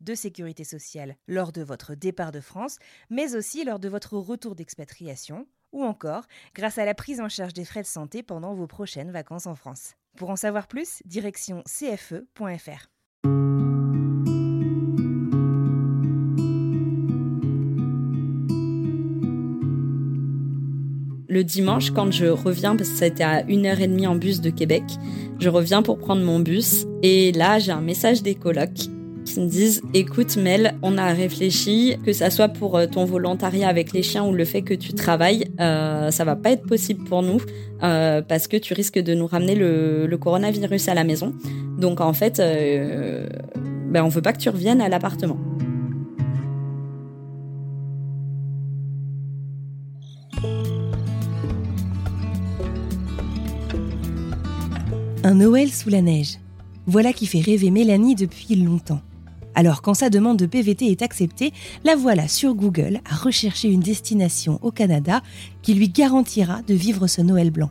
[0.00, 2.78] de sécurité sociale lors de votre départ de France,
[3.10, 7.52] mais aussi lors de votre retour d'expatriation, ou encore grâce à la prise en charge
[7.52, 9.94] des frais de santé pendant vos prochaines vacances en France.
[10.16, 12.88] Pour en savoir plus, direction cfe.fr.
[21.28, 24.40] Le dimanche, quand je reviens, parce que été à une heure et demie en bus
[24.40, 24.82] de Québec,
[25.38, 28.90] je reviens pour prendre mon bus et là j'ai un message des colocs
[29.34, 33.68] qui me disent écoute Mel, on a réfléchi que ça soit pour euh, ton volontariat
[33.68, 37.04] avec les chiens ou le fait que tu travailles, euh, ça va pas être possible
[37.04, 37.40] pour nous
[37.82, 41.34] euh, parce que tu risques de nous ramener le, coronavirus à la maison.
[41.78, 43.26] Donc en fait, euh,
[43.88, 45.38] ben on veut pas que tu reviennes à l'appartement.
[55.22, 56.38] Un Noël sous la neige.
[56.86, 59.00] Voilà qui fait rêver Mélanie depuis longtemps.
[59.54, 61.52] Alors quand sa demande de PVT est acceptée,
[61.84, 65.22] la voilà sur Google à rechercher une destination au Canada
[65.62, 67.70] qui lui garantira de vivre ce Noël blanc.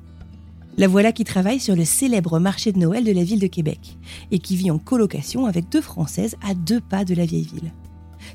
[0.78, 3.98] La voilà qui travaille sur le célèbre marché de Noël de la ville de Québec
[4.32, 7.74] et qui vit en colocation avec deux Françaises à deux pas de la vieille ville.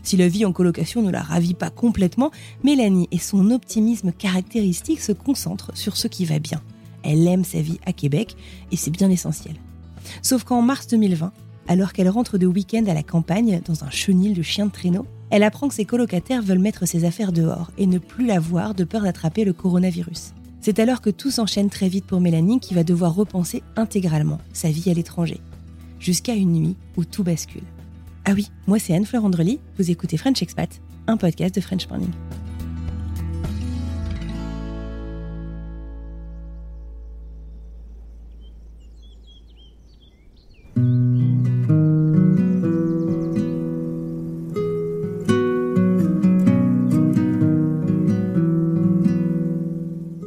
[0.02, 2.30] Si la vie en colocation ne la ravit pas complètement,
[2.62, 6.60] Mélanie et son optimisme caractéristique se concentrent sur ce qui va bien.
[7.02, 8.36] Elle aime sa vie à Québec
[8.72, 9.54] et c'est bien l'essentiel.
[10.22, 11.32] Sauf qu'en mars 2020,
[11.68, 15.06] alors qu'elle rentre de week-end à la campagne dans un chenil de chien de traîneau,
[15.30, 18.74] elle apprend que ses colocataires veulent mettre ses affaires dehors et ne plus la voir
[18.74, 20.32] de peur d'attraper le coronavirus.
[20.60, 24.70] C'est alors que tout s'enchaîne très vite pour Mélanie qui va devoir repenser intégralement sa
[24.70, 25.40] vie à l'étranger.
[25.98, 27.64] Jusqu'à une nuit où tout bascule.
[28.24, 32.12] Ah oui, moi c'est Anne-Fleur Andrely, vous écoutez French Expat, un podcast de French Morning.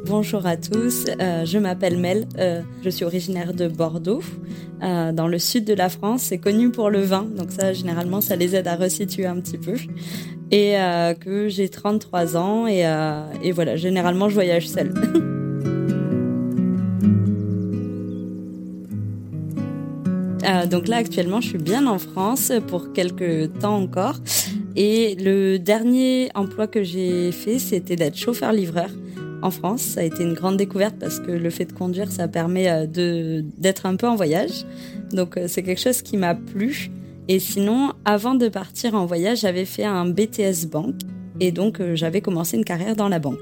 [0.08, 4.22] Bonjour à tous, euh, je m'appelle Mel, euh, je suis originaire de Bordeaux,
[4.82, 6.22] euh, dans le sud de la France.
[6.22, 9.58] C'est connu pour le vin, donc ça généralement ça les aide à resituer un petit
[9.58, 9.74] peu.
[10.50, 10.76] Et
[11.20, 12.86] que j'ai 33 ans et,
[13.42, 14.94] et voilà, généralement je voyage seule.
[20.70, 24.16] Donc là actuellement je suis bien en France pour quelques temps encore.
[24.74, 28.88] Et le dernier emploi que j'ai fait c'était d'être chauffeur-livreur
[29.42, 29.82] en France.
[29.82, 33.42] Ça a été une grande découverte parce que le fait de conduire, ça permet euh,
[33.56, 34.64] d'être un peu en voyage.
[35.12, 36.90] Donc euh, c'est quelque chose qui m'a plu.
[37.28, 41.00] Et sinon, avant de partir en voyage, j'avais fait un BTS banque
[41.40, 43.38] et donc euh, j'avais commencé une carrière dans la banque.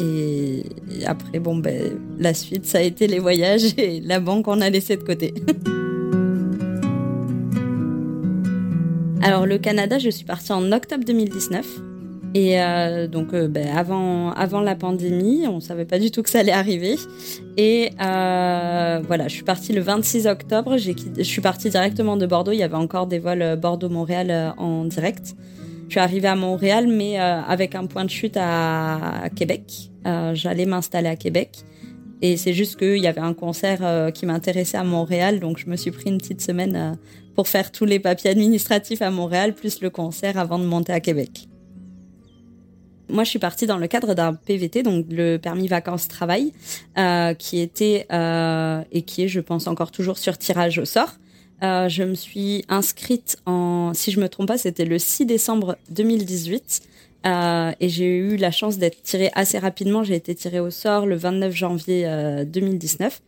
[0.00, 0.64] Et
[1.06, 4.68] après, bon, ben, la suite, ça a été les voyages et la banque, on a
[4.70, 5.32] laissé de côté.
[9.22, 11.93] Alors le Canada, je suis partie en octobre 2019.
[12.34, 16.28] Et euh, donc, euh, ben, avant, avant la pandémie, on savait pas du tout que
[16.28, 16.96] ça allait arriver.
[17.56, 20.76] Et euh, voilà, je suis partie le 26 octobre.
[20.76, 22.50] J'ai, je suis partie directement de Bordeaux.
[22.50, 25.36] Il y avait encore des vols euh, Bordeaux-Montréal euh, en direct.
[25.86, 29.90] Je suis arrivée à Montréal, mais euh, avec un point de chute à, à Québec.
[30.34, 31.50] J'allais m'installer à Québec.
[32.20, 35.76] Et c'est juste qu'il y avait un concert qui m'intéressait à Montréal, donc je me
[35.76, 36.98] suis pris une petite semaine
[37.34, 41.00] pour faire tous les papiers administratifs à Montréal, plus le concert avant de monter à
[41.00, 41.48] Québec.
[43.08, 46.52] Moi, je suis partie dans le cadre d'un PVT, donc le permis vacances-travail,
[46.96, 51.14] euh, qui était euh, et qui est, je pense, encore toujours sur tirage au sort.
[51.62, 55.76] Euh, je me suis inscrite en, si je me trompe pas, c'était le 6 décembre
[55.90, 56.82] 2018.
[57.26, 60.04] Euh, et j'ai eu la chance d'être tirée assez rapidement.
[60.04, 63.20] J'ai été tirée au sort le 29 janvier euh, 2019.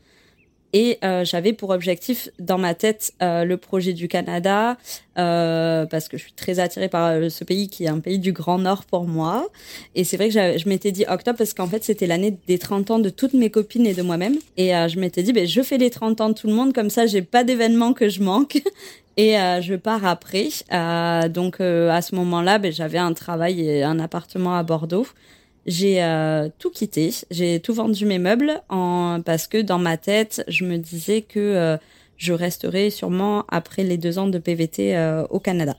[0.79, 4.77] Et euh, j'avais pour objectif dans ma tête euh, le projet du Canada,
[5.17, 8.33] euh, parce que je suis très attirée par ce pays qui est un pays du
[8.33, 9.49] Grand Nord pour moi.
[9.95, 12.91] Et c'est vrai que je m'étais dit octobre parce qu'en fait c'était l'année des 30
[12.91, 14.37] ans de toutes mes copines et de moi-même.
[14.59, 16.91] Et je m'étais dit, ben, je fais les 30 ans de tout le monde, comme
[16.91, 18.61] ça j'ai pas d'événement que je manque.
[19.19, 19.33] Et
[19.63, 20.49] je pars après.
[21.31, 25.07] donc à ce moment-là, ben, j'avais un travail et un appartement à Bordeaux
[25.67, 30.45] j'ai euh, tout quitté, j'ai tout vendu mes meubles en, parce que dans ma tête,
[30.47, 31.77] je me disais que euh,
[32.17, 35.77] je resterais sûrement après les deux ans de PVT euh, au Canada.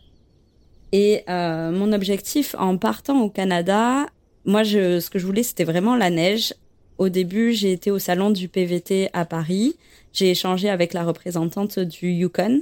[0.93, 4.05] Et mon objectif en partant au Canada,
[4.45, 6.53] moi, je, ce que je voulais, c'était vraiment la neige.
[6.97, 9.75] Au début, j'ai été au salon du PVT à Paris.
[10.13, 12.61] J'ai échangé avec la représentante du Yukon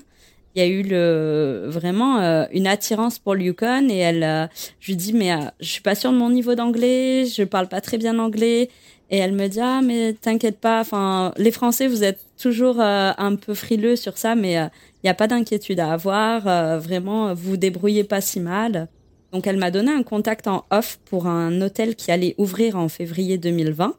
[0.56, 4.48] il y a eu le, vraiment euh, une attirance pour le et elle, euh,
[4.80, 7.68] je lui dis mais euh, je suis pas sûre de mon niveau d'anglais, je parle
[7.68, 8.70] pas très bien anglais
[9.12, 13.36] et elle me dit ah mais t'inquiète pas, enfin les Français vous êtes toujours un
[13.36, 14.70] peu frileux sur ça mais il
[15.04, 18.88] n'y a pas d'inquiétude à avoir, vraiment vous vous débrouillez pas si mal.
[19.32, 22.88] Donc elle m'a donné un contact en off pour un hôtel qui allait ouvrir en
[22.88, 23.94] février 2020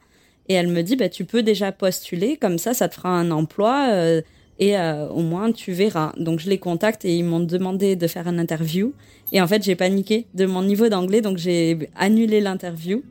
[0.48, 3.30] et elle me dit bah tu peux déjà postuler comme ça ça te fera un
[3.30, 4.22] emploi
[4.58, 6.12] et euh, au moins tu verras.
[6.16, 8.92] Donc je les contacte et ils m'ont demandé de faire une interview.
[9.32, 13.02] Et en fait, j'ai paniqué de mon niveau d'anglais, donc j'ai annulé l'interview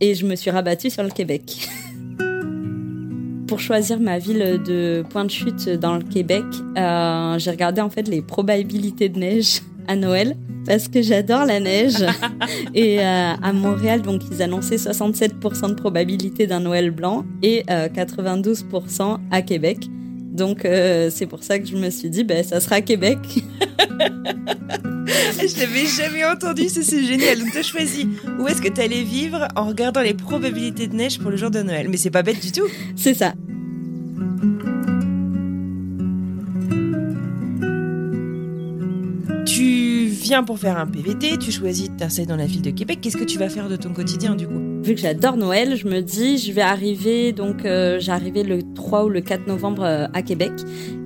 [0.00, 1.68] et je me suis rabattue sur le Québec.
[3.46, 6.44] Pour choisir ma ville de point de chute dans le Québec,
[6.76, 11.58] euh, j'ai regardé en fait les probabilités de neige à Noël parce que j'adore la
[11.58, 12.04] neige.
[12.74, 19.18] et euh, à Montréal, donc ils annonçaient 67% de probabilité d'un Noël blanc et 92%
[19.32, 19.88] à Québec.
[20.40, 23.18] Donc euh, c'est pour ça que je me suis dit, ben ça sera Québec.
[25.06, 27.40] je t'avais jamais entendu, c'est génial.
[27.40, 28.08] Donc tu as choisi
[28.38, 31.50] où est-ce que tu allais vivre en regardant les probabilités de neige pour le jour
[31.50, 31.88] de Noël.
[31.90, 32.66] Mais c'est pas bête du tout.
[32.96, 33.34] C'est ça.
[40.30, 43.00] Pour faire un PVT, tu choisis de t'installer dans la ville de Québec.
[43.02, 44.60] Qu'est-ce que tu vas faire de ton quotidien du coup?
[44.80, 49.06] Vu que j'adore Noël, je me dis, je vais arriver, donc euh, j'arrivais le 3
[49.06, 50.52] ou le 4 novembre euh, à Québec,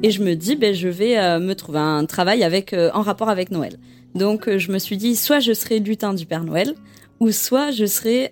[0.03, 3.01] et je me dis, ben, je vais euh, me trouver un travail avec, euh, en
[3.01, 3.77] rapport avec Noël.
[4.15, 6.75] Donc je me suis dit, soit je serai lutin du Père Noël,
[7.19, 8.31] ou soit je serai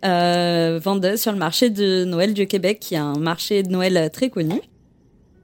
[0.78, 4.28] vendeuse sur le marché de Noël du Québec, qui est un marché de Noël très
[4.28, 4.60] connu.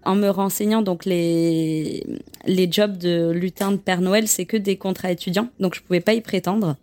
[0.09, 2.03] En me renseignant, donc les,
[2.47, 6.01] les jobs de lutin de Père Noël, c'est que des contrats étudiants, donc je pouvais
[6.01, 6.77] pas y prétendre.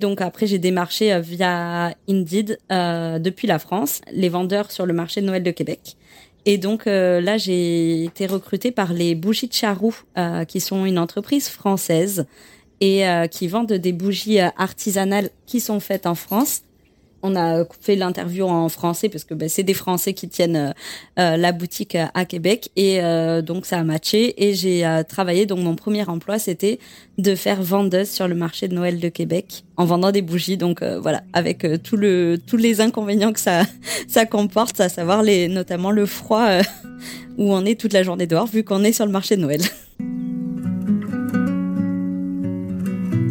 [0.00, 4.92] Donc après, j'ai démarché euh, via Indeed euh, depuis la France les vendeurs sur le
[4.92, 5.96] marché de Noël de Québec.
[6.46, 9.94] Et donc euh, là, j'ai été recrutée par les Bougies de Charroux,
[10.48, 12.26] qui sont une entreprise française
[12.80, 16.62] et qui vendent des bougies artisanales qui sont faites en France
[17.24, 20.72] on a fait l'interview en français parce que ben, c'est des Français qui tiennent euh,
[21.18, 22.70] euh, la boutique à Québec.
[22.76, 24.44] Et euh, donc ça a matché.
[24.44, 26.78] Et j'ai travaillé donc mon premier emploi c'était
[27.16, 30.58] de faire vendeuse sur le marché de Noël de Québec en vendant des bougies.
[30.58, 33.62] Donc voilà avec tout le tous les inconvénients que ça
[34.08, 36.46] ça comporte à savoir les notamment le froid
[37.38, 39.62] où on est toute la journée dehors vu qu'on est sur le marché de Noël.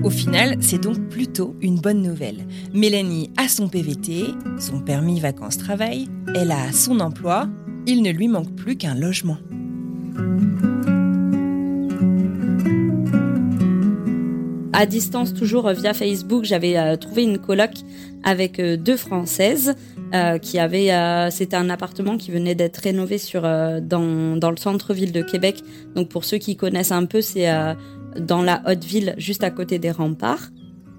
[0.04, 2.46] Au final, c'est donc plutôt une bonne nouvelle.
[2.74, 4.26] Mélanie a son PVT,
[4.60, 7.48] son permis vacances-travail, elle a son emploi,
[7.88, 9.38] il ne lui manque plus qu'un logement.
[14.74, 17.72] À distance, toujours via Facebook, j'avais euh, trouvé une coloc
[18.24, 19.76] avec euh, deux Françaises
[20.14, 20.92] euh, qui avaient.
[21.32, 25.62] C'était un appartement qui venait d'être rénové dans, dans le centre-ville de Québec.
[25.96, 27.48] Donc pour ceux qui connaissent un peu, c'est
[28.20, 30.50] dans la haute ville, juste à côté des remparts.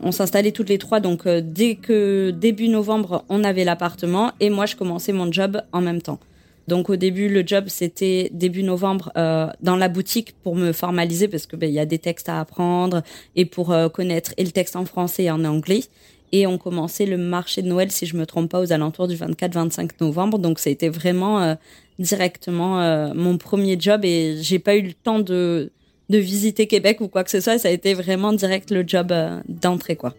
[0.06, 4.50] On s'installait toutes les trois, donc euh, dès que début novembre, on avait l'appartement et
[4.50, 6.20] moi, je commençais mon job en même temps.
[6.68, 11.26] Donc au début, le job c'était début novembre euh, dans la boutique pour me formaliser
[11.28, 13.02] parce que ben, il y a des textes à apprendre
[13.34, 15.84] et pour euh, connaître et le texte en français et en anglais.
[16.32, 19.14] Et on commençait le marché de Noël, si je me trompe pas, aux alentours du
[19.14, 20.38] 24-25 novembre.
[20.38, 21.56] Donc ça a été vraiment
[21.98, 25.70] directement mon premier job et j'ai pas eu le temps de
[26.10, 27.58] de visiter Québec ou quoi que ce soit.
[27.58, 30.14] Ça a été vraiment direct le job euh, d'entrée, quoi.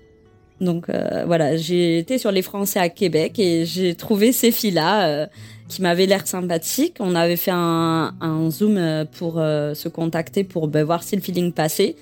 [0.61, 5.07] Donc euh, voilà, j'ai été sur les Français à Québec et j'ai trouvé ces filles-là
[5.07, 5.27] euh,
[5.67, 6.95] qui m'avaient l'air sympathiques.
[6.99, 8.13] On avait fait un,
[8.51, 8.79] zoom
[9.17, 11.97] pour se contacter pour ben, voir si le feeling passait.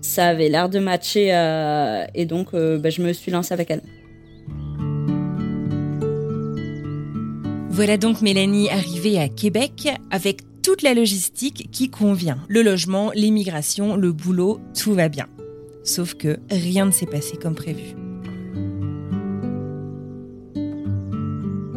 [0.00, 1.28] Ça avait l'air de matcher
[2.14, 3.82] et donc ben, je me suis lancée avec elles.
[7.68, 12.38] Voilà donc Mélanie arrivée à Québec avec toute la logistique qui convient.
[12.48, 15.28] Le logement, l'immigration, le boulot, tout va bien.
[15.84, 17.94] Sauf que rien ne s'est passé comme prévu.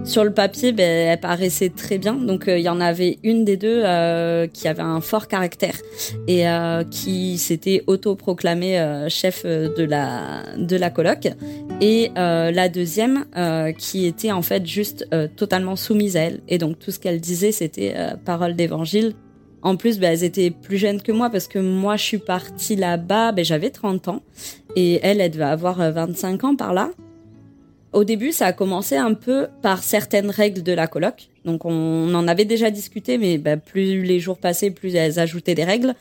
[0.09, 2.13] Sur le papier, ben, elle paraissait très bien.
[2.13, 3.81] Donc il y en avait une des deux
[4.53, 5.75] qui avait un fort caractère
[6.27, 6.45] et
[6.89, 11.29] qui s'était autoproclamée chef de la de la coloc.
[11.81, 13.25] Et la deuxième
[13.77, 16.41] qui était en fait juste totalement soumise à elle.
[16.47, 17.93] Et donc tout ce qu'elle disait, c'était
[18.25, 19.13] parole d'évangile.
[19.61, 22.75] En plus, bah, elles étaient plus jeunes que moi parce que moi, je suis partie
[22.75, 24.21] là-bas, bah, j'avais 30 ans
[24.75, 26.91] et elle, elle devait avoir 25 euh, ans par là.
[27.91, 31.29] Au début, ça a commencé un peu par certaines règles de la coloc.
[31.43, 35.55] Donc, on en avait déjà discuté, mais bah, plus les jours passaient, plus elles ajoutaient
[35.55, 35.96] des règles.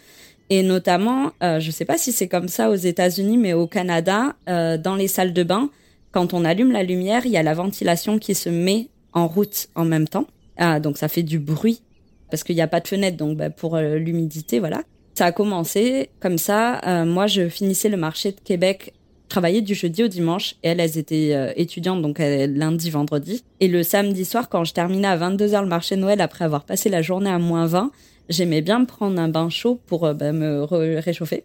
[0.50, 4.34] Et notamment, euh, je sais pas si c'est comme ça aux États-Unis, mais au Canada,
[4.48, 5.70] euh, dans les salles de bain,
[6.10, 9.68] quand on allume la lumière, il y a la ventilation qui se met en route
[9.74, 10.26] en même temps.
[10.56, 11.82] Ah, donc ça fait du bruit
[12.30, 14.82] parce qu'il n'y a pas de fenêtre, donc bah, pour euh, l'humidité, voilà.
[15.14, 16.80] Ça a commencé comme ça.
[17.04, 18.92] Moi, je finissais le marché de Québec,
[19.28, 23.44] travaillais du jeudi au dimanche, et elles, elles étaient euh, étudiantes, donc lundi, vendredi.
[23.60, 26.88] Et le samedi soir, quand je terminais à 22h le marché Noël, après avoir passé
[26.88, 27.90] la journée à moins 20,
[28.28, 30.62] j'aimais bien me prendre un bain chaud pour bah, me
[30.98, 31.44] réchauffer.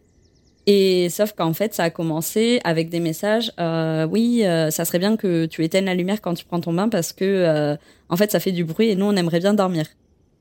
[0.65, 3.51] Et sauf qu'en fait, ça a commencé avec des messages.
[3.59, 6.87] Euh, oui, ça serait bien que tu éteignes la lumière quand tu prends ton bain
[6.87, 7.75] parce que
[8.09, 9.87] en fait, ça fait du bruit et nous, on aimerait bien dormir.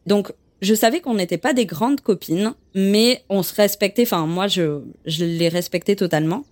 [0.06, 0.32] Donc,
[0.62, 4.02] je savais qu'on n'était pas des grandes copines, mais on se respectait.
[4.02, 6.44] Enfin, moi, je, je les respectais totalement.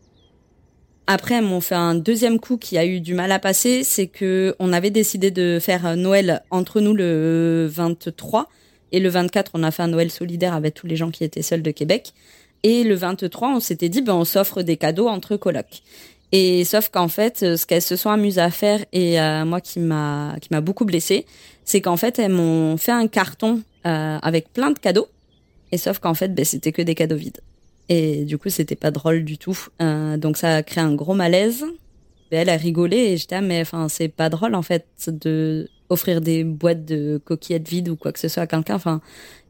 [1.13, 4.07] Après, elles m'ont fait un deuxième coup qui a eu du mal à passer, c'est
[4.07, 8.49] que on avait décidé de faire Noël entre nous le 23
[8.93, 11.43] et le 24, on a fait un Noël solidaire avec tous les gens qui étaient
[11.43, 12.13] seuls de Québec.
[12.63, 15.83] Et le 23, on s'était dit, ben, on s'offre des cadeaux entre colocs.
[16.31, 19.81] Et sauf qu'en fait, ce qu'elles se sont amusées à faire et euh, moi qui
[19.81, 21.27] m'a qui m'a beaucoup blessée,
[21.65, 25.09] c'est qu'en fait elles m'ont fait un carton euh, avec plein de cadeaux.
[25.73, 27.41] Et sauf qu'en fait, ben, c'était que des cadeaux vides.
[27.91, 29.59] Et du coup, c'était pas drôle du tout.
[29.83, 31.67] Euh, donc ça a créé un gros malaise.
[32.33, 35.69] Et elle a rigolé et j'étais ah, mais enfin c'est pas drôle en fait de
[35.89, 38.77] offrir des boîtes de coquillettes vides ou quoi que ce soit à quelqu'un.
[38.77, 39.01] Enfin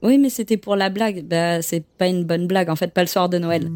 [0.01, 1.27] oui mais c'était pour la blague.
[1.27, 3.71] Bah c'est pas une bonne blague en fait, pas le soir de Noël.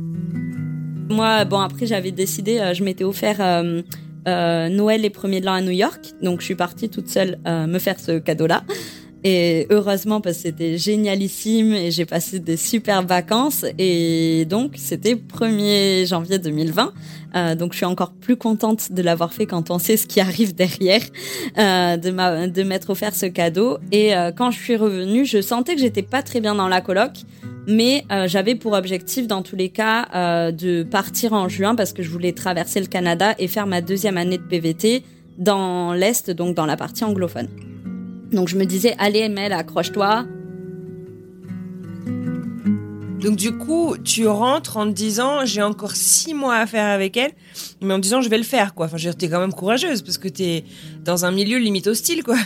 [1.10, 3.82] Moi, bon, après, j'avais décidé, euh, je m'étais offert euh,
[4.26, 6.00] euh, Noël les premiers de l'an à New York.
[6.22, 8.64] Donc, je suis partie toute seule me faire ce cadeau-là.
[9.26, 13.64] Et heureusement, parce que c'était génialissime et j'ai passé des super vacances.
[13.78, 16.92] Et donc, c'était 1er janvier 2020.
[17.34, 20.20] Euh, donc, je suis encore plus contente de l'avoir fait quand on sait ce qui
[20.20, 21.00] arrive derrière,
[21.58, 23.78] euh, de, de m'être offert ce cadeau.
[23.92, 26.82] Et euh, quand je suis revenue, je sentais que j'étais pas très bien dans la
[26.82, 27.12] coloc.
[27.66, 31.92] Mais euh, j'avais pour objectif, dans tous les cas, euh, de partir en juin parce
[31.92, 35.02] que je voulais traverser le Canada et faire ma deuxième année de PVT
[35.38, 37.48] dans l'Est, donc dans la partie anglophone.
[38.32, 40.26] Donc je me disais, allez Mel, accroche-toi.
[43.24, 47.16] Donc du coup, tu rentres en te disant, j'ai encore six mois à faire avec
[47.16, 47.32] elle,
[47.80, 48.86] mais en disant, je vais le faire, quoi.
[48.86, 50.64] Enfin, je t'es quand même courageuse parce que t'es
[51.04, 52.36] dans un milieu limite hostile, quoi.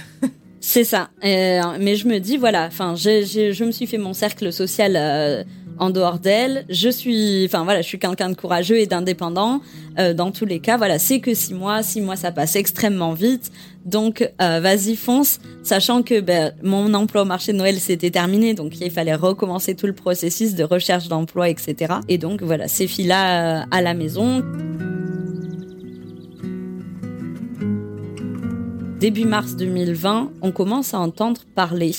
[0.60, 1.10] C'est ça.
[1.24, 5.42] Euh, mais je me dis, voilà, enfin, je me suis fait mon cercle social euh,
[5.78, 6.64] en dehors d'elle.
[6.68, 9.60] Je suis, enfin voilà, je suis quelqu'un de courageux et d'indépendant.
[9.98, 11.82] Euh, dans tous les cas, voilà, c'est que six mois.
[11.82, 13.50] Six mois, ça passe extrêmement vite.
[13.84, 15.40] Donc, vas-y, fonce.
[15.62, 19.74] Sachant que ben, mon emploi au marché de Noël s'était terminé, donc il fallait recommencer
[19.74, 21.94] tout le processus de recherche d'emploi, etc.
[22.06, 24.42] Et donc voilà, ces filles-là à la maison.
[28.98, 31.92] début mars 2020, on commence à entendre parler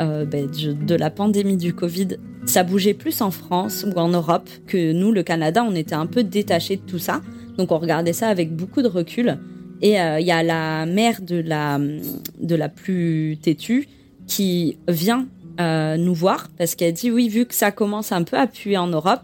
[0.00, 2.18] euh, ben, de, la pandémie du Covid.
[2.46, 6.06] Ça bougeait plus en France ou en Europe que nous, le Canada, on était un
[6.06, 7.22] peu détachés de tout ça.
[7.56, 9.38] Donc on regardait ça avec beaucoup de recul.
[9.80, 13.88] Et euh, il y a la mère de la, de la plus têtue
[14.26, 15.26] qui vient
[15.60, 18.76] euh, nous voir parce qu'elle dit oui, vu que ça commence un peu à puer
[18.76, 19.22] en Europe,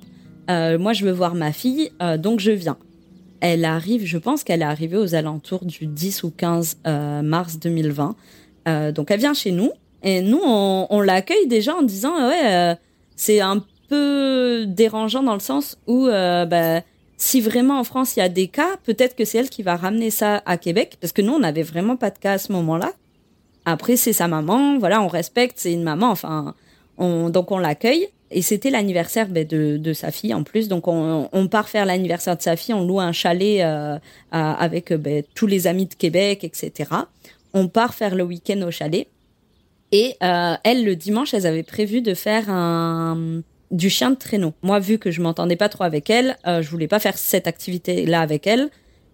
[0.49, 2.79] moi je veux voir ma fille, donc je viens
[3.41, 7.59] elle arrive, je pense qu'elle est arrivée aux alentours du 10 ou 15 euh, mars
[7.59, 8.17] 2020.
[8.67, 9.71] Euh, donc elle vient chez nous
[10.03, 12.75] et nous on, l'accueille déjà en disant ouais euh,
[13.19, 16.81] c'est un peu dérangeant dans le sens où bah,
[17.19, 19.77] si vraiment en France il y a des cas, peut-être que c'est elle qui va
[19.77, 22.53] ramener ça à Québec parce que nous on n'avait vraiment pas de cas à ce
[22.53, 22.93] moment-là.
[23.67, 26.55] Après c'est sa maman, voilà on respecte, c'est une maman, enfin
[26.97, 28.09] on, donc on l'accueille.
[28.31, 30.69] Et c'était l'anniversaire ben, de, de, sa fille en plus.
[30.69, 33.99] Donc on, on part faire l'anniversaire de sa fille, on loue un chalet euh,
[34.31, 36.91] avec ben, tous les amis de Québec, etc.
[37.55, 39.09] On part faire le week-end au chalet.
[39.93, 44.55] Et euh, elle, le dimanche, elles avaient prévu de faire un du chien de traîneau.
[44.63, 47.47] Moi, vu que je m'entendais pas trop avec elle, euh, je voulais pas faire cette
[47.47, 48.71] activité-là avec elle.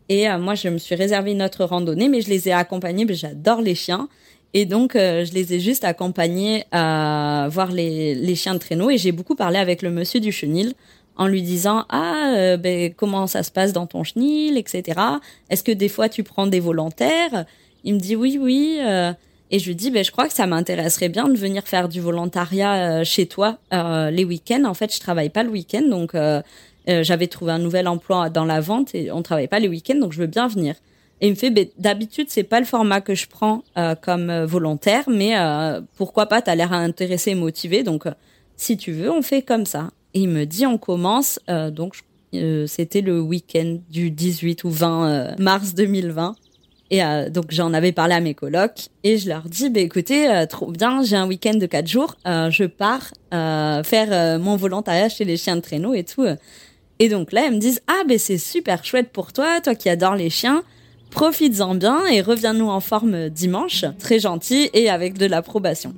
[0.09, 3.07] Et euh, moi, je me suis réservé une autre randonnée, mais je les ai accompagnés.
[3.11, 4.09] J'adore les chiens.
[4.53, 8.91] Et donc, euh, je les ai juste accompagnés à voir les, les chiens de traîneau.
[8.91, 10.75] Et j'ai beaucoup parlé avec le monsieur du chenil
[11.17, 15.01] en lui disant ah euh, ben comment ça se passe dans ton chenil, etc.
[15.49, 17.45] Est-ce que des fois tu prends des volontaires?
[17.85, 18.81] Il me dit oui, oui.
[19.51, 22.01] Et je lui dis, ben, je crois que ça m'intéresserait bien de venir faire du
[22.01, 24.65] volontariat chez toi les week-ends.
[24.65, 26.17] En fait, je travaille pas le week-end, donc
[26.87, 30.13] j'avais trouvé un nouvel emploi dans la vente et on travaille pas les week-ends, donc
[30.13, 30.75] je veux bien venir.
[31.21, 33.63] Et il me fait, ben, d'habitude, c'est pas le format que je prends
[34.01, 35.35] comme volontaire, mais
[35.97, 38.07] pourquoi pas, t'as l'air intéressé et motivé, donc
[38.57, 39.91] si tu veux, on fait comme ça.
[40.15, 41.97] Et il me dit, on commence, donc
[42.35, 46.35] euh, c'était le week-end du 18 ou 20 euh, mars 2020.
[46.91, 50.45] Et euh, donc j'en avais parlé à mes colocs et je leur dis, bah, écoutez,
[50.49, 55.37] trop bien, j'ai un week-end de 4 jours, je pars faire mon volontariat chez les
[55.37, 56.27] chiens de traîneau et tout.
[57.01, 59.89] Et donc là, elles me disent, ah ben c'est super chouette pour toi, toi qui
[59.89, 60.63] adores les chiens,
[61.11, 65.95] profites-en bien et reviens-nous en forme dimanche, très gentil et avec de l'approbation.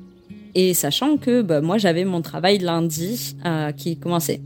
[0.54, 3.36] Et sachant que bah, moi j'avais mon travail lundi
[3.76, 4.40] qui commençait.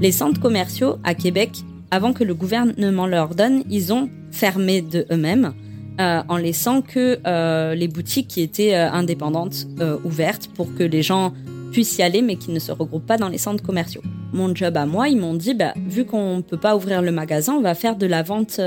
[0.00, 1.50] Les centres commerciaux à Québec,
[1.90, 5.54] avant que le gouvernement leur donne, ils ont fermé de eux-mêmes
[6.00, 9.66] euh, en laissant que euh, les boutiques qui étaient euh, indépendantes
[10.02, 11.32] ouvertes pour que les gens
[11.70, 14.02] puissent y aller mais qui ne se regroupent pas dans les centres commerciaux.
[14.32, 17.12] Mon job à moi, ils m'ont dit, bah, vu qu'on ne peut pas ouvrir le
[17.12, 18.60] magasin, on va faire de la vente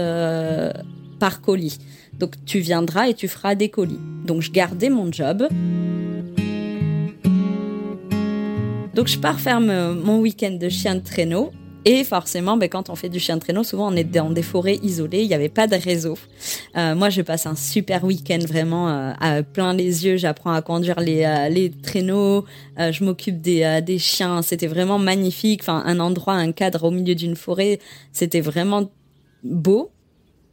[1.20, 1.80] par colis.
[2.18, 4.00] Donc tu viendras et tu feras des colis.
[4.26, 5.48] Donc je gardais mon job.
[8.98, 11.52] Donc je pars faire mon week-end de chien de traîneau.
[11.86, 14.42] Et forcément, ben, quand on fait du chien de traîneau, souvent on est dans des
[14.42, 16.18] forêts isolées, il n'y avait pas de réseau.
[16.76, 20.18] Euh, moi, je passe un super week-end vraiment euh, à plein les yeux.
[20.18, 22.46] J'apprends à conduire les, euh, traîneaux,
[22.78, 24.42] je m'occupe des, des chiens.
[24.42, 25.62] C'était vraiment magnifique.
[25.62, 27.78] Enfin, un endroit, un cadre au milieu d'une forêt,
[28.12, 28.90] c'était vraiment
[29.44, 29.92] beau.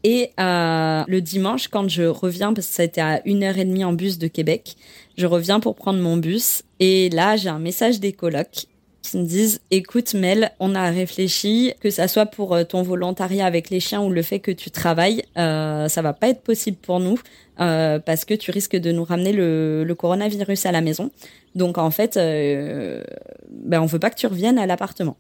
[0.06, 3.94] Et le dimanche, quand je reviens, parce que été à une heure et demie en
[3.94, 4.76] bus de Québec,
[5.16, 8.66] je reviens pour prendre mon bus et là j'ai un message des colocs
[9.02, 13.44] qui me disent écoute Mel, on a réfléchi que ça soit pour euh, ton volontariat
[13.44, 16.78] avec les chiens ou le fait que tu travailles, euh, ça va pas être possible
[16.78, 17.18] pour nous
[17.61, 21.11] euh, parce que tu risques de nous ramener le, coronavirus à la maison.
[21.54, 23.04] Donc en fait, euh,
[23.49, 25.16] ben on veut pas que tu reviennes à l'appartement.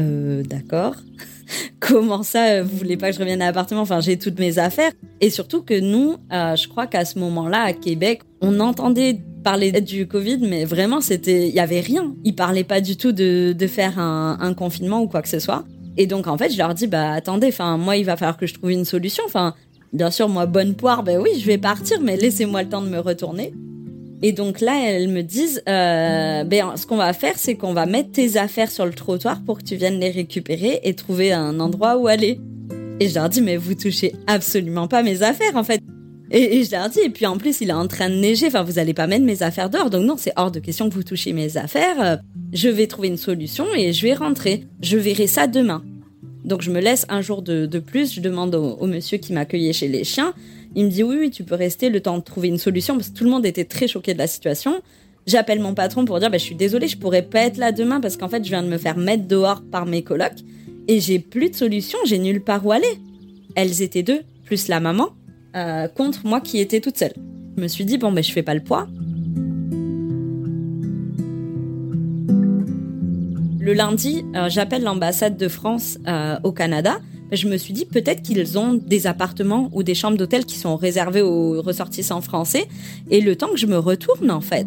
[0.00, 0.96] Euh, d'accord.
[1.80, 3.82] comment ça, euh, vous voulez pas que je revienne à l'appartement?
[3.82, 4.92] Enfin, j'ai toutes mes affaires.
[5.20, 9.72] Et surtout que nous, euh, je crois qu'à ce moment-là, à Québec, on entendait parler
[9.80, 12.14] du Covid, mais vraiment, c'était, il y avait rien.
[12.24, 15.64] Ils parlaient pas du tout de, faire un, un, confinement ou quoi que ce soit.
[15.96, 18.46] Et donc, en fait, je leur dis, bah, attendez, enfin, moi, il va falloir que
[18.46, 19.22] je trouve une solution.
[19.26, 19.54] Enfin,
[19.92, 22.88] bien sûr, moi, bonne poire, ben oui, je vais partir, mais laissez-moi le temps de
[22.88, 23.54] me retourner.
[24.22, 27.86] Et donc là, elles me disent, euh, ben, ce qu'on va faire, c'est qu'on va
[27.86, 31.60] mettre tes affaires sur le trottoir pour que tu viennes les récupérer et trouver un
[31.60, 32.40] endroit où aller.
[32.98, 35.82] Et je leur dis, mais vous touchez absolument pas mes affaires, en fait.
[36.30, 38.62] Et, je leur dis, et puis en plus, il est en train de neiger, enfin,
[38.62, 39.90] vous allez pas mettre mes affaires dehors.
[39.90, 42.18] Donc non, c'est hors de question que vous touchiez mes affaires.
[42.52, 44.64] Je vais trouver une solution et je vais rentrer.
[44.80, 45.84] Je verrai ça demain.
[46.44, 48.14] Donc je me laisse un jour de, plus.
[48.14, 50.32] Je demande au monsieur qui m'accueillait chez les chiens,
[50.76, 53.08] il me dit oui, oui, tu peux rester le temps de trouver une solution parce
[53.08, 54.82] que tout le monde était très choqué de la situation.
[55.26, 57.98] J'appelle mon patron pour dire bah, je suis désolée, je pourrais pas être là demain
[57.98, 60.44] parce qu'en fait je viens de me faire mettre dehors par mes colocs
[60.86, 63.00] et j'ai plus de solution, j'ai nulle part où aller.
[63.54, 65.08] Elles étaient deux, plus la maman,
[65.56, 67.14] euh, contre moi qui étais toute seule.
[67.56, 68.86] Je me suis dit bon ben je fais pas le poids.
[73.58, 77.00] Le lundi, euh, j'appelle l'ambassade de France euh, au Canada
[77.32, 80.76] je me suis dit peut-être qu'ils ont des appartements ou des chambres d'hôtel qui sont
[80.76, 82.66] réservés aux ressortissants français.
[83.10, 84.66] Et le temps que je me retourne, en fait,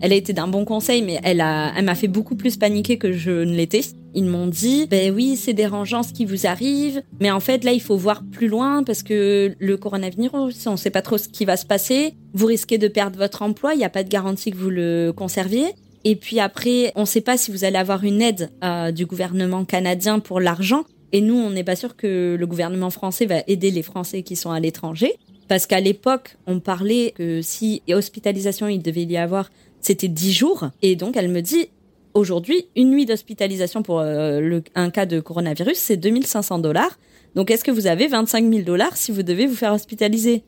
[0.00, 2.98] elle a été d'un bon conseil, mais elle a, elle m'a fait beaucoup plus paniquer
[2.98, 3.80] que je ne l'étais.
[4.14, 7.72] Ils m'ont dit, ben oui, c'est dérangeant ce qui vous arrive, mais en fait là,
[7.72, 11.28] il faut voir plus loin parce que le coronavirus, on ne sait pas trop ce
[11.28, 12.14] qui va se passer.
[12.34, 15.12] Vous risquez de perdre votre emploi, il n'y a pas de garantie que vous le
[15.16, 15.68] conserviez.
[16.04, 19.06] Et puis après, on ne sait pas si vous allez avoir une aide euh, du
[19.06, 20.84] gouvernement canadien pour l'argent.
[21.14, 24.34] Et nous, on n'est pas sûr que le gouvernement français va aider les Français qui
[24.34, 25.14] sont à l'étranger.
[25.46, 29.48] Parce qu'à l'époque, on parlait que si hospitalisation il devait y avoir,
[29.80, 30.70] c'était 10 jours.
[30.82, 31.68] Et donc, elle me dit,
[32.14, 36.98] aujourd'hui, une nuit d'hospitalisation pour euh, un cas de coronavirus, c'est 2500 dollars.
[37.36, 40.42] Donc, est-ce que vous avez 25 000 dollars si vous devez vous faire hospitaliser?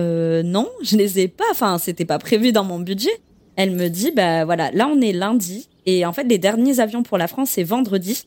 [0.00, 1.44] Euh, Non, je les ai pas.
[1.52, 3.20] Enfin, c'était pas prévu dans mon budget.
[3.54, 7.02] Elle me dit, bah voilà, là on est lundi et en fait les derniers avions
[7.02, 8.24] pour la France c'est vendredi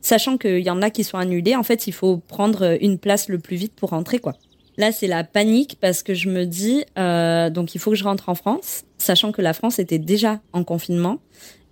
[0.00, 3.28] sachant qu'il y en a qui sont annulés, en fait, il faut prendre une place
[3.28, 4.34] le plus vite pour rentrer, quoi.
[4.78, 8.04] Là, c'est la panique parce que je me dis, euh, donc il faut que je
[8.04, 11.18] rentre en France, sachant que la France était déjà en confinement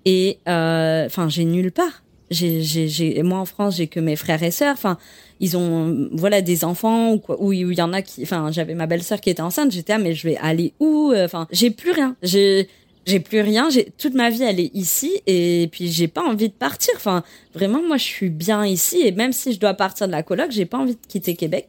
[0.04, 2.02] et, euh, enfin, j'ai nulle part.
[2.32, 4.72] J'ai, j'ai, moi en France, j'ai que mes frères et sœurs.
[4.72, 4.98] Enfin,
[5.38, 8.74] ils ont, voilà, des enfants ou quoi, où il y en a qui, enfin, j'avais
[8.74, 9.70] ma belle-sœur qui était enceinte.
[9.70, 12.16] J'étais ah mais je vais aller où Enfin, j'ai plus rien.
[12.24, 12.68] J'ai
[13.06, 16.48] j'ai plus rien, j'ai toute ma vie elle est ici et puis j'ai pas envie
[16.48, 16.92] de partir.
[16.96, 17.22] Enfin,
[17.54, 20.50] vraiment moi je suis bien ici et même si je dois partir de la coloc,
[20.50, 21.68] j'ai pas envie de quitter Québec.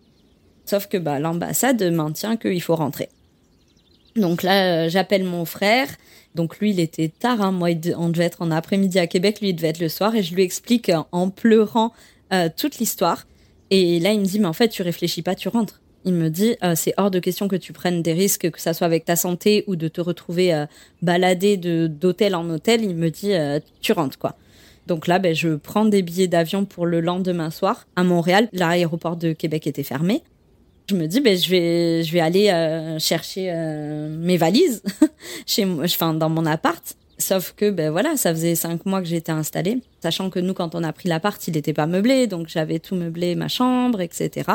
[0.65, 3.10] Sauf que bah l'ambassade maintient qu'il faut rentrer.
[4.17, 5.88] Donc là, euh, j'appelle mon frère.
[6.36, 7.41] Donc lui, il était tard.
[7.41, 7.52] Hein.
[7.52, 9.39] Moi, on devait être en après-midi à Québec.
[9.41, 10.15] Lui, il devait être le soir.
[10.15, 11.93] Et je lui explique en pleurant
[12.34, 13.26] euh, toute l'histoire.
[13.69, 15.82] Et là, il me dit, mais en fait, tu réfléchis pas, tu rentres.
[16.08, 18.88] Il me dit, c'est hors de question que tu prennes des risques, que ça soit
[18.88, 20.65] avec ta santé ou de te retrouver euh,
[21.02, 22.82] baladé d'hôtel en hôtel.
[22.82, 23.34] Il me dit,
[23.82, 24.36] tu rentres, quoi.
[24.88, 28.48] Donc là, ben, je prends des billets d'avion pour le lendemain soir à Montréal.
[28.54, 30.24] L'aéroport de Québec était fermé
[30.89, 34.84] je me dis ben je vais je vais aller euh, chercher euh, mes valises
[35.46, 39.32] chez enfin dans mon appart sauf que ben voilà ça faisait cinq mois que j'étais
[39.32, 42.80] installée sachant que nous quand on a pris l'appart il n'était pas meublé donc j'avais
[42.80, 44.50] tout meublé ma chambre etc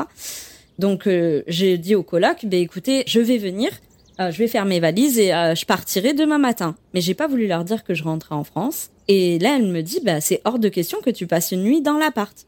[0.79, 3.71] donc euh, j'ai dit au coloc ben écoutez je vais venir
[4.19, 7.65] je vais faire mes valises et je partirai demain matin mais j'ai pas voulu leur
[7.65, 10.69] dire que je rentrais en France et là elle me dit ben c'est hors de
[10.69, 12.47] question que tu passes une nuit dans l'appart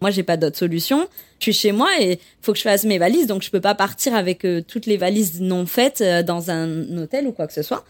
[0.00, 1.08] moi, j'ai pas d'autre solution.
[1.38, 3.74] Je suis chez moi et faut que je fasse mes valises, donc je peux pas
[3.74, 7.52] partir avec euh, toutes les valises non faites euh, dans un hôtel ou quoi que
[7.52, 7.84] ce soit.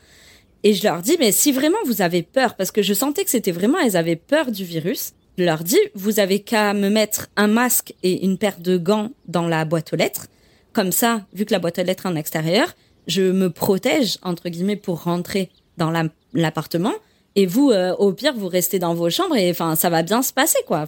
[0.62, 3.30] Et je leur dis, mais si vraiment vous avez peur, parce que je sentais que
[3.30, 7.28] c'était vraiment, elles avaient peur du virus, je leur dis, vous avez qu'à me mettre
[7.36, 10.26] un masque et une paire de gants dans la boîte aux lettres.
[10.72, 12.72] Comme ça, vu que la boîte aux lettres est en extérieur,
[13.06, 15.92] je me protège, entre guillemets, pour rentrer dans
[16.32, 16.92] l'appartement.
[17.34, 20.22] et vous, euh, au pire, vous restez dans vos chambres et enfin, ça va bien
[20.22, 20.86] se passer, quoi.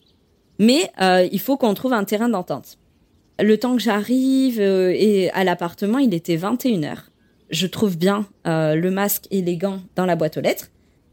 [0.59, 2.79] Mais euh, il faut qu'on trouve un terrain d'entente.
[3.39, 6.97] Le temps que j'arrive euh, et à l'appartement, il était 21h.
[7.51, 10.69] Je trouve bien le masque et les gants dans la boîte aux lettres.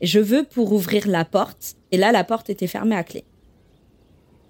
[0.06, 1.76] Je veux pour ouvrir la porte.
[1.92, 3.24] Et là, la porte était fermée à clé.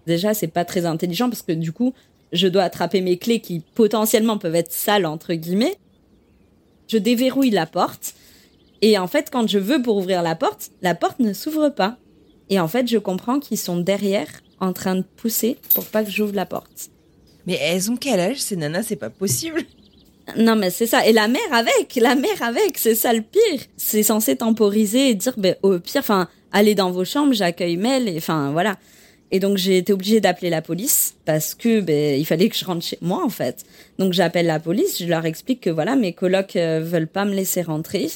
[0.05, 1.93] Déjà, c'est pas très intelligent parce que du coup,
[2.33, 5.77] je dois attraper mes clés qui potentiellement peuvent être sales, entre guillemets.
[6.89, 8.15] Je déverrouille la porte.
[8.81, 11.97] Et en fait, quand je veux pour ouvrir la porte, la porte ne s'ouvre pas.
[12.49, 14.27] Et en fait, je comprends qu'ils sont derrière
[14.59, 16.89] en train de pousser pour pas que j'ouvre la porte.
[17.47, 18.83] Mais elles ont quel âge ces nanas?
[18.83, 19.61] C'est pas possible.
[20.37, 23.61] Non mais c'est ça et la mère avec, la mère avec, c'est ça le pire.
[23.77, 28.07] C'est censé temporiser et dire ben au pire enfin allez dans vos chambres, j'accueille Mel
[28.07, 28.77] et enfin voilà.
[29.31, 32.65] Et donc j'ai été obligée d'appeler la police parce que ben il fallait que je
[32.65, 33.65] rentre chez moi en fait.
[33.99, 37.33] Donc j'appelle la police, je leur explique que voilà mes colocs euh, veulent pas me
[37.33, 38.07] laisser rentrer.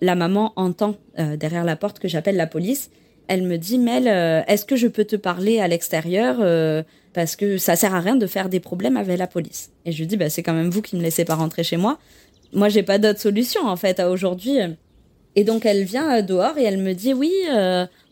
[0.00, 2.90] La maman entend euh, derrière la porte que j'appelle la police
[3.28, 6.82] elle me dit Mel, euh, est-ce que je peux te parler à l'extérieur euh,
[7.18, 9.70] parce que ça sert à rien de faire des problèmes avec la police.
[9.84, 11.76] Et je lui dis bah c'est quand même vous qui me laissez pas rentrer chez
[11.76, 11.98] moi.
[12.52, 14.58] Moi j'ai pas d'autre solution en fait à aujourd'hui.
[15.34, 17.32] Et donc elle vient euh, dehors et elle me dit oui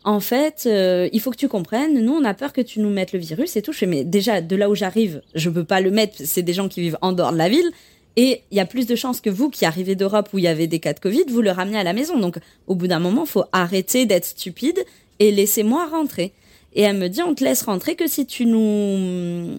[0.03, 3.12] en fait il faut que tu comprennes nous on a peur que tu nous mettes
[3.12, 3.73] le virus et tout.
[3.73, 6.53] Je fais mais déjà de là où j'arrive je peux pas le mettre c'est des
[6.53, 7.71] gens qui vivent en dehors de la ville.
[8.16, 10.49] Et il y a plus de chances que vous, qui arrivez d'Europe où il y
[10.49, 12.19] avait des cas de Covid, vous le ramenez à la maison.
[12.19, 14.83] Donc, au bout d'un moment, faut arrêter d'être stupide
[15.19, 16.33] et laissez-moi rentrer.
[16.77, 19.59] Et elle me dit, on te laisse rentrer que si tu nous...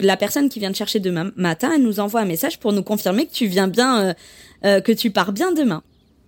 [0.00, 2.82] La personne qui vient te chercher demain matin, elle nous envoie un message pour nous
[2.82, 4.14] confirmer que tu viens bien, euh,
[4.66, 5.82] euh, que tu pars bien demain.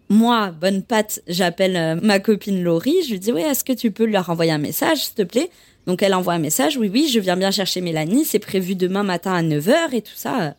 [0.08, 3.90] Moi, bonne patte, j'appelle euh, ma copine Laurie, je lui dis, oui, est-ce que tu
[3.90, 5.50] peux leur envoyer un message, s'il te plaît?
[5.86, 9.02] Donc elle envoie un message, oui, oui, je viens bien chercher Mélanie, c'est prévu demain
[9.02, 10.54] matin à 9h et tout ça.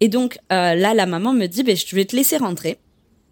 [0.00, 2.76] Et donc là, la maman me dit, ben, je vais te laisser rentrer.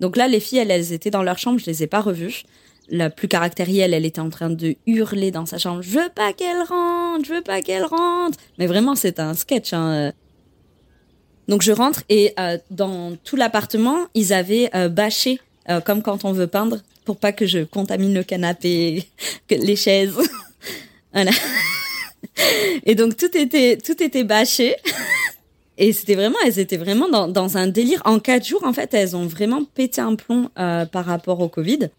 [0.00, 2.44] Donc là, les filles, elles, elles étaient dans leur chambre, je les ai pas revues
[2.88, 5.82] la plus caractérielle, elle était en train de hurler dans sa chambre.
[5.82, 8.38] Je veux pas qu'elle rentre, je veux pas qu'elle rentre.
[8.58, 9.72] Mais vraiment, c'est un sketch.
[9.72, 10.12] Hein.
[11.48, 16.24] Donc je rentre et euh, dans tout l'appartement, ils avaient euh, bâché euh, comme quand
[16.24, 19.08] on veut peindre pour pas que je contamine le canapé,
[19.50, 20.16] les chaises.
[21.12, 21.30] voilà.
[22.84, 24.76] Et donc tout était tout était bâché.
[25.78, 28.00] Et c'était vraiment, elles étaient vraiment dans, dans un délire.
[28.06, 31.90] En quatre jours, en fait, elles ont vraiment pété un plomb par rapport au Covid.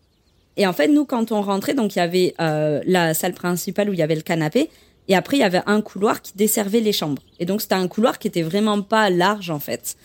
[0.57, 3.89] Et en fait, nous, quand on rentrait, donc il y avait euh, la salle principale
[3.89, 4.69] où il y avait le canapé,
[5.07, 7.21] et après il y avait un couloir qui desservait les chambres.
[7.39, 9.95] Et donc c'était un couloir qui était vraiment pas large en fait.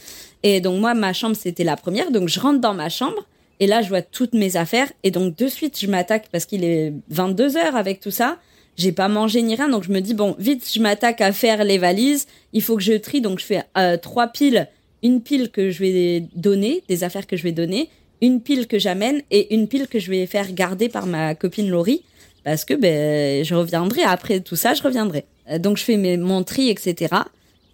[0.44, 3.26] Et donc moi, ma chambre c'était la première, donc je rentre dans ma chambre.
[3.62, 4.90] Et là, je vois toutes mes affaires.
[5.04, 8.38] Et donc, de suite, je m'attaque parce qu'il est 22 heures avec tout ça.
[8.76, 9.68] J'ai pas mangé ni rien.
[9.68, 12.26] Donc, je me dis, bon, vite, je m'attaque à faire les valises.
[12.52, 13.20] Il faut que je trie.
[13.20, 14.66] Donc, je fais euh, trois piles.
[15.04, 17.88] Une pile que je vais donner, des affaires que je vais donner
[18.22, 21.68] une pile que j'amène et une pile que je vais faire garder par ma copine
[21.68, 22.02] Laurie
[22.44, 25.26] parce que ben je reviendrai après tout ça, je reviendrai.
[25.50, 27.14] Euh, donc je fais mes, mon tri, etc.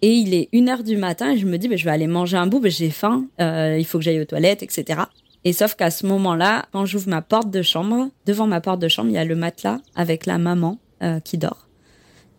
[0.01, 2.07] Et il est une heure du matin et je me dis ben, je vais aller
[2.07, 5.01] manger un bout, ben, j'ai faim, euh, il faut que j'aille aux toilettes, etc.
[5.45, 8.87] Et sauf qu'à ce moment-là, quand j'ouvre ma porte de chambre, devant ma porte de
[8.87, 11.67] chambre, il y a le matelas avec la maman euh, qui dort.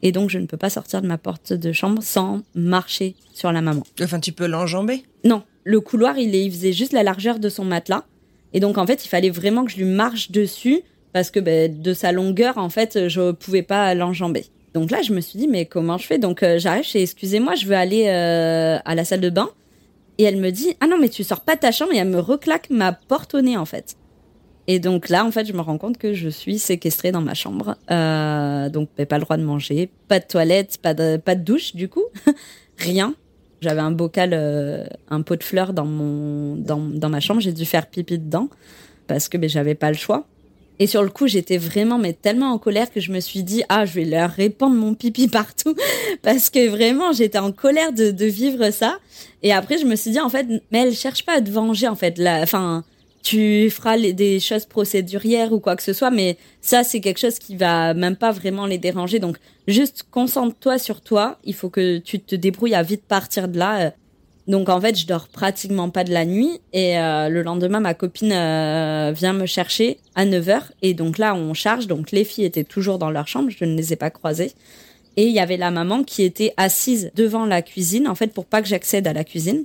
[0.02, 3.52] Et donc je ne peux pas sortir de ma porte de chambre sans marcher sur
[3.52, 3.82] la maman.
[4.02, 5.04] Enfin, tu peux l'enjamber?
[5.24, 8.04] Non, le couloir, il, faisait juste la largeur de son matelas.
[8.52, 11.80] Et donc, en fait, il fallait vraiment que je lui marche dessus parce que ben,
[11.80, 14.46] de sa longueur, en fait, je pouvais pas l'enjamber.
[14.74, 16.18] Donc là, je me suis dit, mais comment je fais?
[16.18, 19.50] Donc euh, j'arrive excusez-moi, je veux aller euh, à la salle de bain.
[20.18, 21.92] Et elle me dit, ah non, mais tu sors pas de ta chambre.
[21.92, 23.96] Et elle me reclaque ma porte au nez, en fait.
[24.66, 27.34] Et donc là, en fait, je me rends compte que je suis séquestrée dans ma
[27.34, 27.76] chambre.
[27.90, 31.42] Euh, donc, ben, pas le droit de manger, pas de toilette, pas de, pas de
[31.42, 32.04] douche, du coup.
[32.78, 33.14] Rien.
[33.60, 34.32] J'avais un bocal,
[35.10, 37.40] un pot de fleurs dans, mon, dans, dans ma chambre.
[37.40, 38.48] J'ai dû faire pipi dedans
[39.06, 40.24] parce que ben, j'avais pas le choix.
[40.80, 43.62] Et sur le coup, j'étais vraiment, mais tellement en colère que je me suis dit,
[43.68, 45.76] ah, je vais leur répandre mon pipi partout.
[46.22, 48.98] Parce que vraiment, j'étais en colère de, de, vivre ça.
[49.42, 51.86] Et après, je me suis dit, en fait, mais elle cherche pas à te venger,
[51.86, 52.16] en fait.
[52.16, 52.82] La, enfin,
[53.22, 57.38] tu feras des choses procédurières ou quoi que ce soit, mais ça, c'est quelque chose
[57.38, 59.18] qui va même pas vraiment les déranger.
[59.18, 59.36] Donc,
[59.68, 61.38] juste concentre-toi sur toi.
[61.44, 63.92] Il faut que tu te débrouilles à vite partir de là.
[64.46, 67.94] Donc en fait, je dors pratiquement pas de la nuit et euh, le lendemain, ma
[67.94, 71.86] copine euh, vient me chercher à 9h et donc là, on charge.
[71.86, 74.52] Donc les filles étaient toujours dans leur chambre, je ne les ai pas croisées.
[75.16, 78.46] Et il y avait la maman qui était assise devant la cuisine, en fait, pour
[78.46, 79.64] pas que j'accède à la cuisine.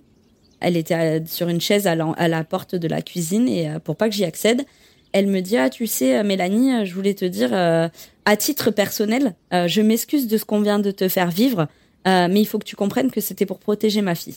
[0.59, 4.09] Elle était euh, sur une chaise à la, porte de la cuisine et pour pas
[4.09, 4.63] que j'y accède,
[5.11, 9.81] elle me dit ah tu sais Mélanie, je voulais te dire à titre personnel, je
[9.81, 11.67] m'excuse de ce qu'on vient de te faire vivre,
[12.05, 14.35] mais il faut que tu comprennes que c'était pour protéger ma fille.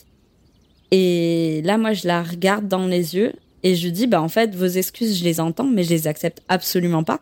[0.91, 4.55] Et là, moi, je la regarde dans les yeux et je dis, bah, en fait,
[4.55, 7.21] vos excuses, je les entends, mais je les accepte absolument pas.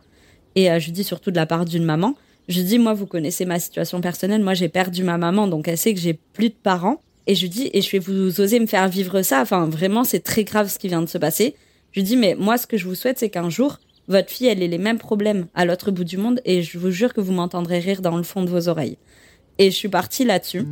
[0.55, 2.15] Et euh, je dis surtout de la part d'une maman.
[2.49, 4.43] Je dis, moi, vous connaissez ma situation personnelle.
[4.43, 7.01] Moi, j'ai perdu ma maman, donc elle sait que j'ai plus de parents.
[7.27, 9.43] Et je dis, et je vais vous oser me faire vivre ça.
[9.43, 11.57] Enfin, vraiment, c'est très grave ce qui vient de se passer.
[11.93, 14.63] Je dis, mais moi, ce que je vous souhaite, c'est qu'un jour, votre fille, elle
[14.63, 16.41] ait les mêmes problèmes à l'autre bout du monde.
[16.45, 18.97] Et je vous jure que vous m'entendrez rire dans le fond de vos oreilles.
[19.59, 20.65] Et je suis partie là-dessus.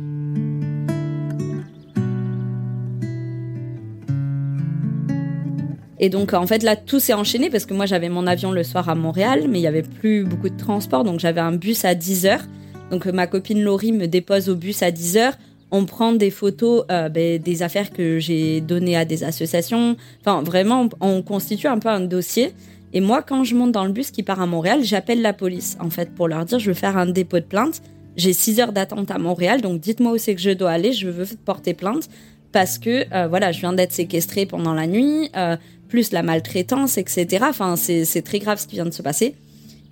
[5.99, 8.63] Et donc, en fait, là, tout s'est enchaîné parce que moi, j'avais mon avion le
[8.63, 11.03] soir à Montréal, mais il y avait plus beaucoup de transport.
[11.03, 12.45] Donc, j'avais un bus à 10 heures.
[12.91, 15.33] Donc, ma copine Laurie me dépose au bus à 10 heures.
[15.71, 19.97] On prend des photos euh, ben, des affaires que j'ai données à des associations.
[20.21, 22.53] Enfin, vraiment, on constitue un peu un dossier.
[22.93, 25.77] Et moi, quand je monte dans le bus qui part à Montréal, j'appelle la police,
[25.81, 27.81] en fait, pour leur dire, je veux faire un dépôt de plainte.
[28.15, 31.09] J'ai 6 heures d'attente à Montréal, donc dites-moi où c'est que je dois aller, je
[31.09, 32.07] veux porter plainte
[32.53, 35.29] parce que euh, voilà, je viens d'être séquestrée pendant la nuit.
[35.35, 35.57] Euh,
[35.89, 37.45] plus la maltraitance, etc.
[37.47, 39.35] Enfin, c'est très grave ce qui vient de se passer.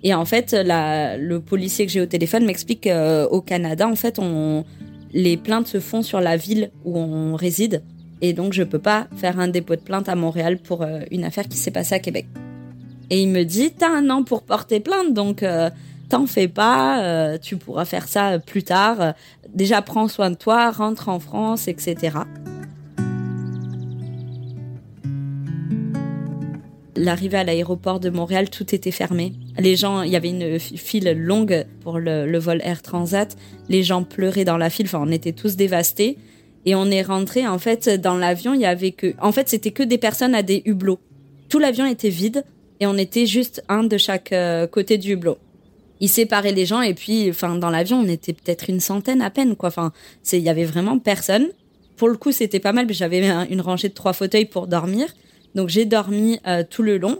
[0.02, 4.64] Et en fait, le policier que j'ai au téléphone m'explique qu'au Canada, en fait, on,
[5.14, 7.82] les plaintes se font sur la ville où on réside.
[8.20, 11.24] Et donc, je peux pas faire un dépôt de plainte à Montréal pour euh, une
[11.24, 12.26] affaire qui s'est passée à Québec.
[13.10, 15.70] Et il me dit, t'as un an pour porter plainte, donc euh,
[16.08, 19.14] t'en fais pas, euh, tu pourras faire ça plus tard.
[19.54, 22.18] Déjà, prends soin de toi, rentre en France, etc.
[26.96, 29.32] l'arrivée à l'aéroport de Montréal, tout était fermé.
[29.58, 33.36] Les gens, il y avait une file longue pour le, vol Air Transat.
[33.68, 34.86] Les gens pleuraient dans la file.
[34.86, 36.18] Enfin, on était tous dévastés.
[36.66, 39.70] Et on est rentré, en fait, dans l'avion, il y avait que, en fait, c'était
[39.70, 40.98] que des personnes à des hublots.
[41.48, 42.44] Tout l'avion était vide
[42.80, 45.38] et on était juste un de chaque euh, côté du hublot.
[46.00, 49.30] Ils séparaient les gens et puis, enfin, dans l'avion, on était peut-être une centaine à
[49.30, 49.68] peine, quoi.
[49.68, 49.92] Enfin,
[50.32, 51.48] il y avait vraiment personne.
[51.96, 55.06] Pour le coup, c'était pas mal, j'avais une rangée de trois fauteuils pour dormir.
[55.54, 57.18] Donc j'ai dormi euh, tout le long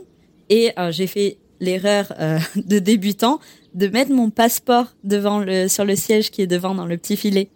[0.49, 3.39] et euh, j'ai fait l'erreur euh, de débutant
[3.73, 7.17] de mettre mon passeport devant le sur le siège qui est devant dans le petit
[7.17, 7.49] filet.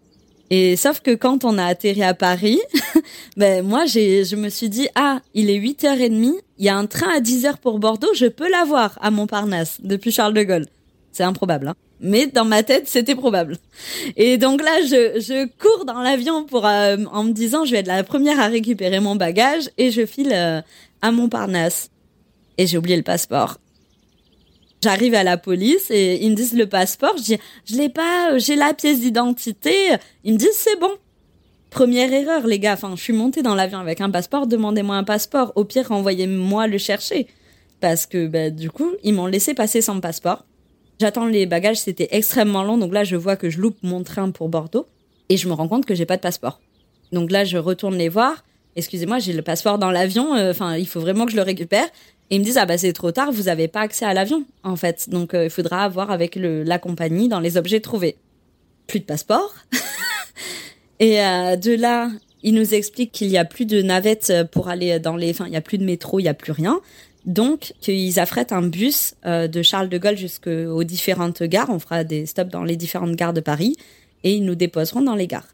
[0.52, 2.60] Et sauf que quand on a atterri à Paris,
[3.38, 6.88] ben moi j'ai je me suis dit ah, il est 8h30, il y a un
[6.88, 10.66] train à 10h pour Bordeaux, je peux l'avoir à Montparnasse depuis Charles de Gaulle.
[11.12, 13.58] C'est improbable hein mais dans ma tête, c'était probable.
[14.16, 17.88] Et donc là, je, cours dans l'avion pour euh, en me disant, je vais être
[17.88, 20.62] la première à récupérer mon bagage et je file euh,
[21.02, 21.90] à Montparnasse.
[22.58, 23.58] Et j'ai oublié le passeport.
[24.82, 27.16] J'arrive à la police et ils me disent le passeport.
[27.18, 29.74] Je dis, je l'ai pas, j'ai la pièce d'identité.
[30.24, 30.92] Ils me disent, c'est bon.
[31.70, 32.74] Première erreur, les gars.
[32.74, 34.48] Enfin, je suis montée dans l'avion avec un passeport.
[34.48, 35.52] Demandez-moi un passeport.
[35.56, 37.28] Au pire, envoyez-moi le chercher.
[37.82, 40.46] Parce que, bah, du coup, ils m'ont laissé passer sans passeport.
[41.00, 42.78] J'attends les bagages, c'était extrêmement long.
[42.78, 44.88] Donc là, je vois que je loupe mon train pour Bordeaux
[45.30, 46.60] et je me rends compte que j'ai pas de passeport.
[47.14, 48.44] Donc là, je retourne les voir.
[48.76, 50.36] Excusez-moi, j'ai le passeport dans l'avion.
[50.36, 51.86] Euh, enfin, il faut vraiment que je le récupère.
[52.30, 54.46] Et ils me disent ah bah c'est trop tard, vous avez pas accès à l'avion
[54.64, 55.10] en fait.
[55.10, 58.18] Donc euh, il faudra avoir avec le, la compagnie dans les objets trouvés.
[58.86, 59.56] Plus de passeport.
[61.00, 62.12] et euh, de là,
[62.44, 65.32] ils nous expliquent qu'il y a plus de navettes pour aller dans les.
[65.32, 66.80] Enfin, il y a plus de métro, il y a plus rien.
[67.26, 71.70] Donc, qu'ils affrètent un bus euh, de Charles de Gaulle jusqu'aux différentes gares.
[71.70, 73.76] On fera des stops dans les différentes gares de Paris
[74.24, 75.48] et ils nous déposeront dans les gares.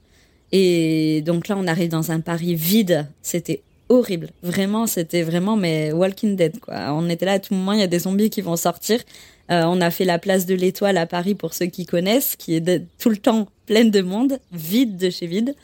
[0.52, 3.08] Et donc là, on arrive dans un Paris vide.
[3.22, 4.30] C'était horrible.
[4.42, 6.94] Vraiment, c'était vraiment mais Walking Dead quoi.
[6.94, 9.00] On était là à tout moment, il y a des zombies qui vont sortir.
[9.52, 12.56] Euh, on a fait la place de l'Étoile à Paris pour ceux qui connaissent, qui
[12.56, 15.56] est tout le temps pleine de monde, vide de chez vide.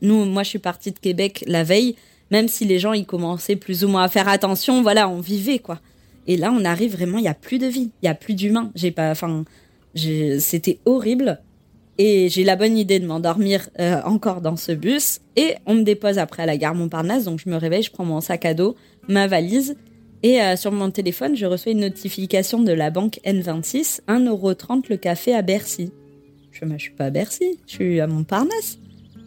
[0.00, 1.96] Nous, moi, je suis partie de Québec la veille,
[2.32, 4.82] même si les gens ils commençaient plus ou moins à faire attention.
[4.82, 5.80] Voilà, on vivait quoi.
[6.26, 8.34] Et là, on arrive vraiment, il y a plus de vie, il y a plus
[8.34, 8.72] d'humains.
[8.74, 9.44] J'ai pas, enfin,
[9.94, 11.40] c'était horrible.
[11.98, 15.20] Et j'ai la bonne idée de m'endormir euh, encore dans ce bus.
[15.36, 17.24] Et on me dépose après à la gare Montparnasse.
[17.24, 18.76] Donc je me réveille, je prends mon sac à dos,
[19.08, 19.76] ma valise.
[20.22, 24.96] Et euh, sur mon téléphone, je reçois une notification de la banque N26, 1,30€ le
[24.96, 25.92] café à Bercy.
[26.52, 28.78] Je ne suis pas à Bercy, je suis à Montparnasse.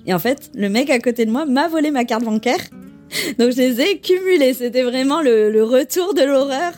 [0.07, 2.61] Et en fait, le mec à côté de moi m'a volé ma carte bancaire.
[3.39, 4.53] Donc je les ai cumulés.
[4.53, 6.73] C'était vraiment le, retour de l'horreur.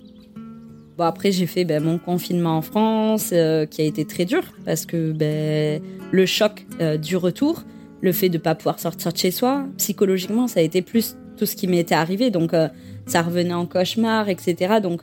[0.97, 4.41] Bon, après, j'ai fait ben, mon confinement en France, euh, qui a été très dur,
[4.65, 5.79] parce que ben,
[6.11, 7.63] le choc euh, du retour,
[8.01, 11.15] le fait de ne pas pouvoir sortir de chez soi, psychologiquement, ça a été plus
[11.37, 12.31] tout ce qui m'était arrivé.
[12.31, 12.67] Donc, euh,
[13.05, 14.79] ça revenait en cauchemar, etc.
[14.81, 15.01] Donc,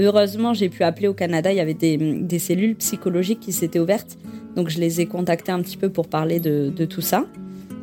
[0.00, 1.52] heureusement, j'ai pu appeler au Canada.
[1.52, 4.18] Il y avait des, cellules psychologiques qui s'étaient ouvertes.
[4.56, 7.24] Donc, je les ai contactées un petit peu pour parler de tout ça.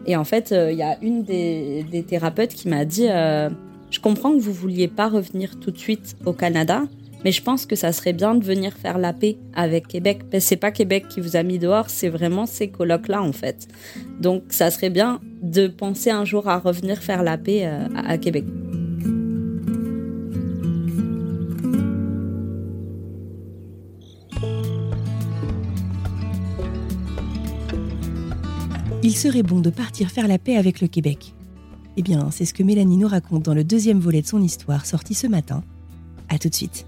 [0.06, 4.40] Et en fait, il y a une des, thérapeutes qui m'a dit Je comprends que
[4.40, 6.84] vous vouliez pas revenir tout de suite au Canada
[7.24, 10.22] mais je pense que ça serait bien de venir faire la paix avec Québec.
[10.40, 13.68] C'est pas Québec qui vous a mis dehors, c'est vraiment ces colloques-là en fait.
[14.20, 18.18] Donc ça serait bien de penser un jour à revenir faire la paix euh, à
[18.18, 18.46] Québec.
[29.14, 31.36] Il serait bon de partir faire la paix avec le Québec.
[31.98, 34.88] Eh bien, c'est ce que Mélanie nous raconte dans le deuxième volet de son histoire
[34.88, 35.64] sorti ce matin.
[36.30, 36.88] A tout de suite.